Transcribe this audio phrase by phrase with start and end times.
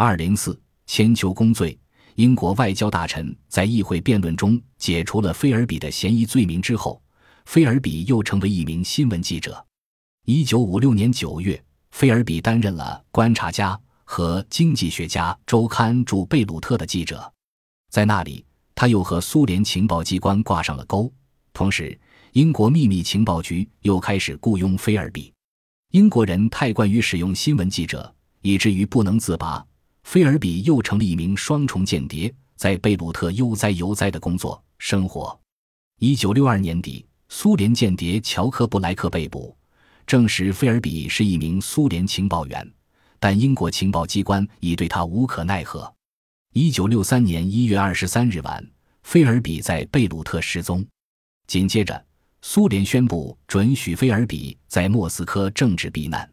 [0.00, 0.56] 二零四
[0.86, 1.76] 千秋公罪。
[2.14, 7.02] 英国外交大臣在议会辩论中解除了菲尔比的嫌疑罪名之后，
[7.46, 9.66] 菲尔比又成为一名新闻记者。
[10.24, 13.74] 一九五六年九月，菲尔比担任了《观察家》
[14.04, 17.32] 和《经济学家》周刊驻贝鲁特的记者，
[17.90, 18.44] 在那里，
[18.76, 21.12] 他又和苏联情报机关挂上了钩。
[21.52, 21.98] 同时，
[22.34, 25.32] 英国秘密情报局又开始雇佣菲尔比。
[25.90, 29.64] 英国人太惯于使用新闻记者，以至于不能自拔。
[30.10, 35.38] 菲尔比又成了一名双重间谍，在贝鲁特悠哉悠哉的工作生活。
[35.98, 39.54] 一九六二年底，苏联间谍乔科布莱克被捕，
[40.06, 42.72] 证实菲尔比是一名苏联情报员，
[43.20, 45.94] 但英国情报机关已对他无可奈何。
[46.54, 48.66] 一九六三年一月二十三日晚，
[49.02, 50.82] 菲尔比在贝鲁特失踪。
[51.46, 52.02] 紧接着，
[52.40, 56.26] 苏联宣布准许菲尔比在莫斯科政治避难，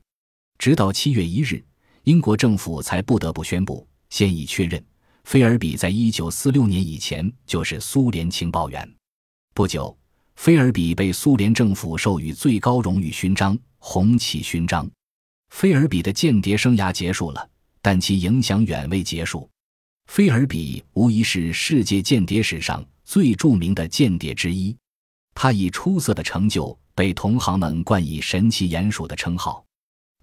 [0.58, 1.62] 直到七月一日。
[2.06, 4.84] 英国政府才不得不宣布，现已确认，
[5.24, 8.88] 菲尔比在一九四六年以前就是苏联情报员。
[9.56, 9.98] 不久，
[10.36, 14.88] 菲尔比被苏联政府授予最高荣誉勋章——红旗勋章。
[15.50, 17.50] 菲尔比的间谍生涯结束了，
[17.82, 19.50] 但其影响远未结束。
[20.06, 24.78] 菲尔比无疑是世界间谍史上最著名的间谍之一，
[25.34, 29.65] 他以出色的成就被同行们冠以“神奇鼹鼠”的称号。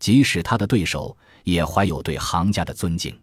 [0.03, 3.17] 即使他的对手也怀有对行家的尊敬，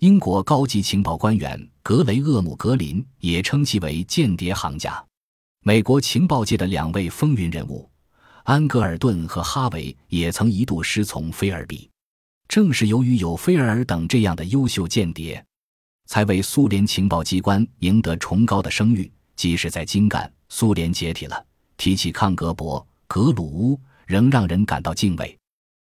[0.00, 5.00] 英国高级情报官员格雷厄姆·格林也称其为间谍行家。
[5.62, 7.88] 美国情报界的两位风云人物
[8.42, 11.88] 安格尔顿和哈维也曾一度师从菲尔比。
[12.48, 15.40] 正是由于有菲尔等这样的优秀间谍，
[16.06, 19.08] 才为苏联情报机关赢得崇高的声誉。
[19.36, 21.46] 即使在精干，苏联解体了，
[21.76, 25.37] 提起康格博、格鲁乌，仍让人感到敬畏。